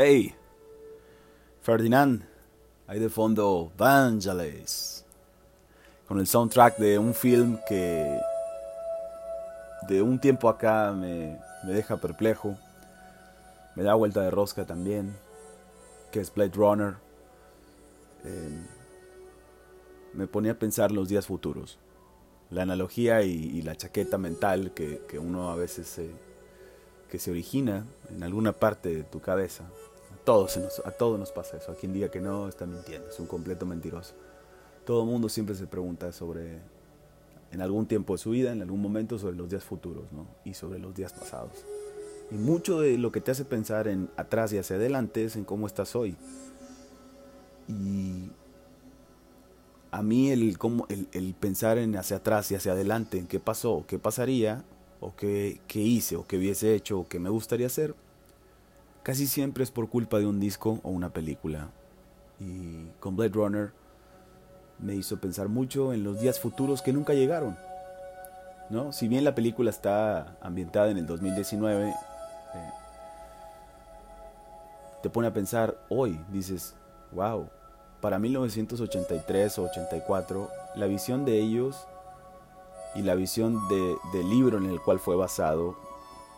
[0.00, 0.32] Hey,
[1.60, 2.22] Ferdinand,
[2.86, 5.04] ahí de fondo Vangelis,
[6.06, 8.20] con el soundtrack de un film que
[9.88, 12.56] de un tiempo acá me, deja perplejo,
[13.74, 15.16] me da vuelta de rosca también,
[16.12, 16.94] que es Blade Runner.
[18.22, 18.68] Em,
[20.12, 21.76] me ponía a pensar los días futuros,
[22.50, 26.28] la analogía y, la chaqueta mental que, que uno a veces se
[27.08, 29.64] que se origina en alguna parte de tu cabeza.
[30.28, 31.72] A todos, nos, pasa eso.
[31.72, 34.12] A quien diga que no está mintiendo, es un completo mentiroso.
[34.84, 36.58] Todo el mundo siempre se pregunta sobre,
[37.50, 40.26] en algún tiempo de su vida, en algún momento, sobre los días futuros ¿no?
[40.44, 41.52] y sobre los días pasados.
[42.30, 45.44] Y mucho de lo que te hace pensar en atrás y hacia adelante es en
[45.44, 46.14] cómo estás hoy.
[47.66, 48.30] Y
[49.90, 53.84] a mí el, cómo, el, pensar en hacia atrás y hacia adelante, en qué pasó,
[53.86, 54.62] qué pasaría,
[55.00, 57.94] o que, hice o que hubiese hecho o que me gustaría hacer,
[59.02, 61.68] casi siempre es por culpa de un disco o una película.
[62.40, 63.72] Y con Blade Runner
[64.78, 67.56] me hizo pensar mucho en los días futuros que nunca llegaron.
[68.70, 68.92] ¿no?
[68.92, 71.94] Si bien la película está ambientada en el 2019, eh,
[75.02, 76.74] te pone a pensar hoy, dices,
[77.12, 77.48] wow,
[78.00, 81.86] para 1983 o 84, la visión de ellos
[82.94, 85.76] y la visión de, del libro en el cual fue basado,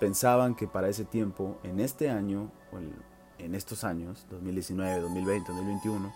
[0.01, 2.51] pensaban que para ese tiempo, en este año,
[3.39, 6.13] en estos años, 2019, 2020, 2021,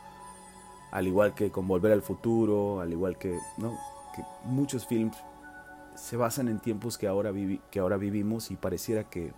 [0.91, 3.77] al igual que con Volver al Futuro, al igual que, ¿no?
[4.17, 5.17] que muchos films
[5.95, 7.33] se basan en tiempos que ahora,
[7.71, 9.33] que ahora vivimos y pareciera que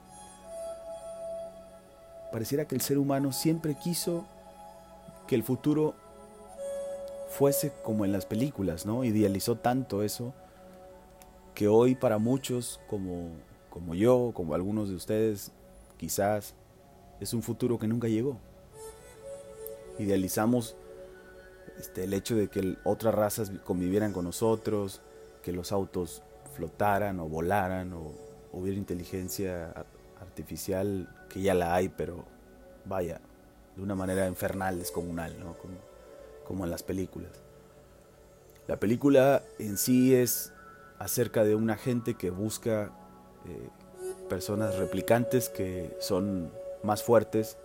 [2.33, 4.27] pareciera que el ser humano siempre quiso
[5.27, 5.95] que el futuro
[7.31, 9.05] fuese como en las películas, ¿no?
[9.05, 10.35] Idealizó tanto eso
[11.55, 13.31] que hoy para muchos, como,
[13.77, 15.53] como yo, como algunos de ustedes,
[15.99, 16.55] quizás
[17.21, 18.39] es un futuro que nunca llegó.
[19.99, 20.77] Idealizamos
[21.79, 25.03] este, el hecho de que otras razas convivieran con nosotros,
[25.43, 26.23] que los autos
[26.55, 28.13] flotaran o volaran o
[28.51, 29.75] hubiera inteligencia
[30.23, 32.25] artificial, que ya la hay, pero
[32.87, 33.21] vaya,
[33.77, 35.55] de una manera infernal, descomunal, ¿no?
[36.47, 37.33] como, en las películas.
[38.69, 40.55] La película en sí es
[40.99, 42.91] acerca de un agente que busca
[43.49, 43.69] eh,
[44.29, 46.51] personas replicantes que son
[46.83, 47.57] más fuertes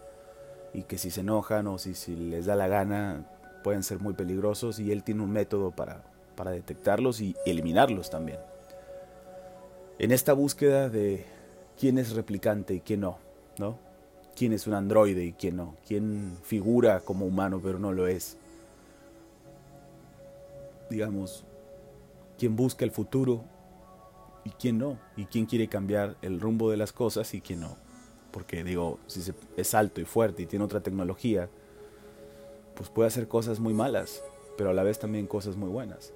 [0.74, 3.26] y que si se enojan o si, les da la gana
[3.64, 6.04] pueden ser muy peligrosos y él tiene un método para,
[6.36, 8.40] para detectarlos y eliminarlos también.
[10.00, 11.26] En esta búsqueda de
[11.80, 13.18] quién es replicante y quién no,
[13.58, 13.78] ¿no?
[14.36, 15.76] ¿Quién es un androide y quién no?
[15.88, 18.38] ¿Quién figura como humano pero no lo es?
[20.90, 21.44] Digamos,
[22.38, 23.44] quién busca el futuro
[24.44, 27.78] y quién no, y quién quiere cambiar el rumbo de las cosas y quién no.
[28.32, 29.22] Porque digo, si
[29.58, 31.50] es alto y fuerte y tiene otra tecnología,
[32.76, 34.24] pues puede hacer cosas muy malas,
[34.58, 36.14] pero a la vez también cosas muy buenas.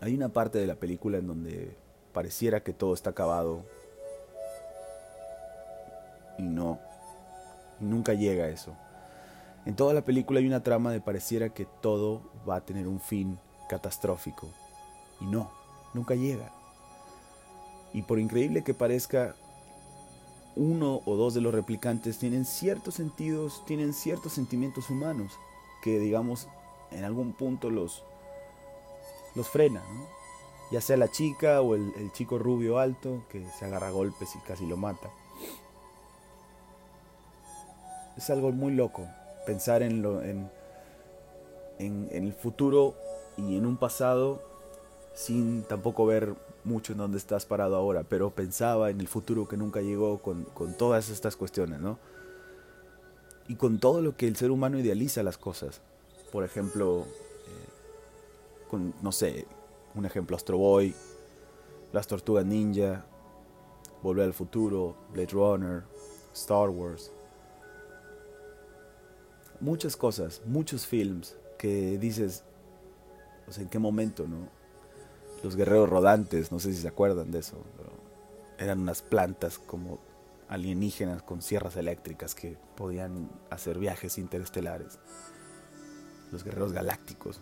[0.00, 1.76] Hay una parte de la película en donde
[2.12, 3.64] pareciera que todo está acabado
[6.38, 6.78] y no,
[7.80, 8.74] nunca llega eso.
[9.66, 13.00] En toda la película hay una trama de pareciera que todo va a tener un
[13.00, 13.38] fin
[13.68, 14.48] catastrófico
[15.20, 15.50] y no,
[15.94, 16.52] nunca llega.
[17.94, 19.36] Y por increíble que parezca,
[20.56, 25.32] uno o dos de los replicantes tienen ciertos sentidos, tienen ciertos sentimientos humanos
[25.82, 26.48] que, digamos,
[26.90, 28.02] en algún punto los,
[29.36, 29.82] los frena,
[30.72, 34.66] ya sea la chica o el, chico rubio alto que se agarra golpes y casi
[34.66, 35.08] lo mata.
[38.16, 39.06] Es algo muy loco
[39.46, 40.50] pensar en, lo, en,
[41.78, 42.94] en el futuro
[43.36, 44.53] y en un pasado
[45.14, 49.56] sin tampoco ver mucho en dónde estás parado ahora, pero pensaba en el futuro que
[49.56, 50.44] nunca llegó con,
[50.76, 51.98] todas estas cuestiones, ¿no?
[53.46, 55.80] Y con todo lo que el ser humano idealiza las cosas.
[56.32, 59.46] Por ejemplo, eh, con, no sé,
[59.94, 60.94] un ejemplo, Astro Boy,
[61.92, 63.04] Las Tortugas Ninja,
[64.02, 65.82] Volver al Futuro, Blade Runner,
[66.32, 67.12] Star Wars.
[69.60, 72.42] Muchas cosas, muchos films que dices,
[73.46, 74.63] o sea, ¿en qué momento, no?
[75.44, 77.62] Los guerreros rodantes, no sé si se acuerdan de eso.
[78.58, 80.00] eran unas plantas como
[80.48, 84.98] alienígenas con sierras eléctricas que podían hacer viajes interestelares.
[86.32, 87.40] Los guerreros galácticos.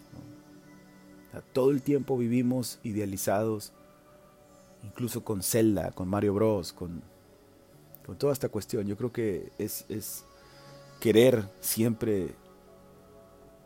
[1.52, 3.72] todo el tiempo vivimos idealizados,
[4.82, 7.02] incluso con Zelda, con Mario Bros, con,
[8.04, 8.86] con toda esta cuestión.
[8.88, 10.24] Yo creo que es, es
[10.98, 12.34] querer siempre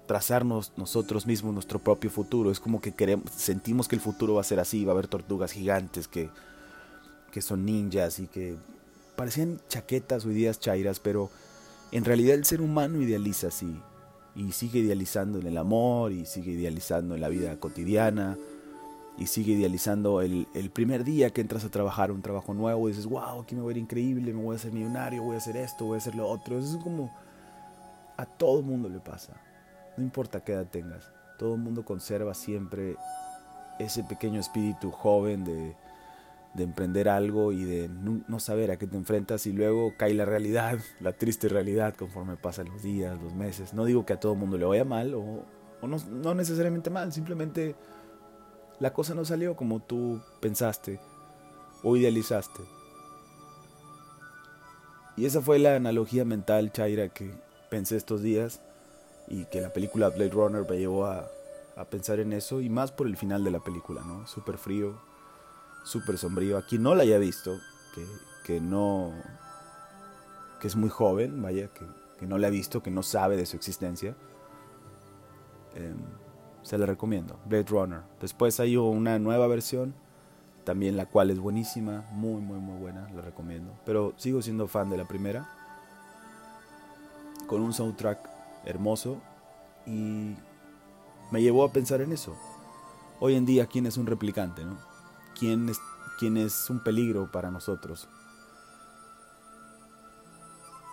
[0.06, 2.50] trazarnos nosotros mismos nuestro propio futuro.
[2.50, 5.08] Es como que queremos, sentimos que el futuro va a ser así, va a haber
[5.08, 6.31] tortugas gigantes que,
[7.32, 8.56] que son ninjas y que
[9.17, 11.31] parecían chaquetas o ideas chairas, pero
[11.93, 13.81] en realidad el ser humano idealiza así
[14.35, 18.37] y sigue idealizando en el amor y sigue idealizando en la vida cotidiana
[19.19, 22.93] y sigue idealizando el, el, primer día que entras a trabajar un trabajo nuevo y
[22.93, 25.38] dices, wow, aquí me voy a ir increíble, me voy a hacer millonario, voy a
[25.38, 26.59] hacer esto, voy a hacer lo otro.
[26.59, 27.11] Eso es como
[28.19, 29.32] a todo mundo le pasa.
[29.96, 32.96] No importa qué edad tengas, todo el mundo conserva siempre
[33.78, 35.75] ese pequeño espíritu joven de,
[36.54, 40.25] de emprender algo y de no, saber a qué te enfrentas y luego cae la
[40.25, 43.75] realidad, la triste realidad conforme pasan los días, los meses.
[43.75, 45.44] No digo que a todo el mundo le vaya mal o,
[45.81, 47.75] o no, no necesariamente mal, simplemente
[48.81, 50.99] la cosa no salió como tú pensaste
[51.82, 52.62] o idealizaste.
[55.16, 57.31] Y esa fue la analogía mental, Chaira, que
[57.70, 58.60] pensé estos días
[59.28, 61.28] y que la película Blade Runner me llevó a,
[61.76, 64.26] a pensar en eso y más por el final de la película, ¿no?
[64.26, 64.99] Súper frío,
[65.84, 66.56] súper sombrío.
[66.56, 67.58] A quien no la haya visto,
[67.94, 68.06] que,
[68.44, 69.12] que, no.
[70.61, 71.87] que es muy joven, vaya, que,
[72.19, 74.17] que, no la ha visto, que no sabe de su existencia,
[75.75, 75.94] eh,
[76.62, 77.38] se la recomiendo.
[77.44, 78.00] Blade Runner.
[78.20, 79.94] Después hay una nueva versión,
[80.64, 83.73] también la cual es buenísima, muy, muy, muy buena, la recomiendo.
[83.84, 85.46] Pero sigo siendo fan de la primera,
[87.46, 88.36] con un soundtrack
[88.66, 89.20] hermoso
[89.86, 90.34] y
[91.30, 92.36] me llevó a pensar en eso.
[93.20, 94.64] Hoy en día, ¿quién es un replicante?
[94.64, 94.76] No?
[95.38, 95.78] ¿Quién, es,
[96.18, 98.08] ¿Quién es un peligro para nosotros?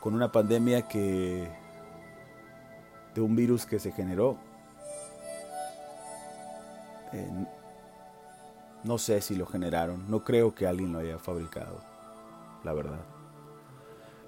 [0.01, 1.51] Con una pandemia que...
[3.13, 4.37] de un virus que se generó
[8.83, 11.81] no sé si lo generaron, no creo que alguien lo haya fabricado,
[12.63, 12.99] la verdad.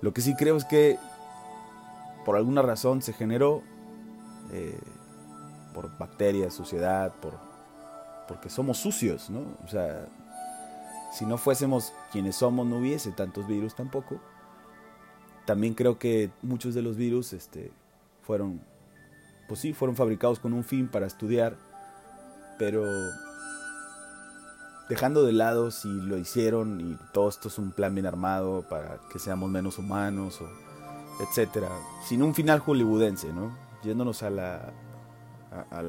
[0.01, 0.97] Lo que sí creo es que
[2.25, 3.62] por alguna razón se generó
[4.51, 4.80] eh,
[5.74, 7.33] por bacterias, suciedad, por
[8.27, 9.42] porque somos sucios, ¿no?
[9.63, 10.07] O sea,
[11.13, 14.19] si no fuésemos quienes somos, no hubiese tantos virus tampoco.
[15.45, 17.72] También creo que muchos de los virus este,
[18.24, 18.62] fueron,
[19.48, 21.56] pues sí, fueron fabricados con un fin para estudiar
[22.57, 22.83] pero
[24.89, 29.00] dejando de lado si lo hicieron y todo esto es un plan bien armado para
[29.12, 30.50] que seamos menos humanos, o
[31.20, 31.70] etcétera,
[32.04, 33.58] sin un final hollywoodense, ¿no?
[33.84, 34.74] Yéndonos a la,
[35.72, 35.82] a,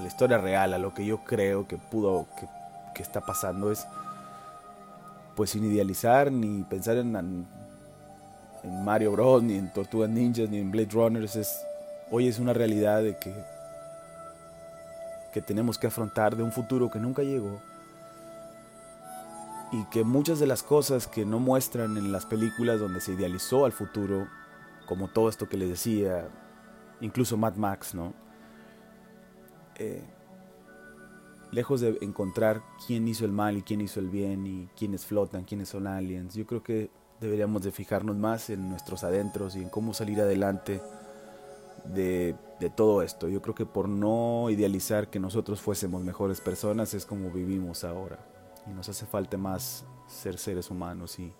[0.00, 2.46] la historia real, a lo que yo creo que pudo, que,
[2.94, 3.86] que está pasando, es
[5.34, 10.70] pues sin idealizar ni pensar en, en Mario Bros, ni en Tortugas Ninjas, ni en
[10.70, 11.64] Blade Runners, es,
[12.10, 13.32] hoy es una realidad de que
[15.32, 17.60] que tenemos que afrontar de un futuro que nunca llegó
[19.72, 23.64] y que muchas de las cosas que no muestran en las películas donde se idealizó
[23.64, 24.28] al futuro,
[24.86, 26.28] como todo esto que les decía,
[27.00, 28.12] incluso Mad Max, ¿no?
[29.76, 30.04] Eh,
[31.50, 35.44] lejos de encontrar quién hizo el mal y quién hizo el bien y quiénes flotan,
[35.44, 36.90] quiénes son aliens, yo creo que
[37.20, 40.82] deberíamos de fijarnos más en nuestros adentros y en cómo salir adelante
[41.84, 42.34] de,
[42.76, 43.28] todo esto.
[43.28, 48.18] Yo creo que por no idealizar que nosotros fuésemos mejores personas es como vivimos ahora.
[48.66, 51.32] Y nos hace falta más ser seres humanos y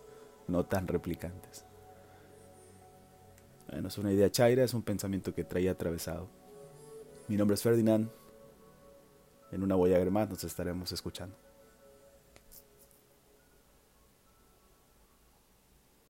[0.49, 1.65] no tan replicantes.
[3.71, 6.29] Bueno, es una idea chaira, es un pensamiento que traía atravesado.
[7.29, 8.11] Mi nombre es Ferdinand.
[9.51, 11.37] En una Voyager más nos estaremos escuchando.